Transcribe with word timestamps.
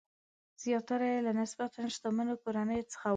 زیاتره 0.63 1.05
یې 1.13 1.19
له 1.27 1.31
نسبتاً 1.41 1.83
شتمنو 1.93 2.35
کورنیو 2.43 2.89
څخه 2.91 3.07
ول. 3.07 3.09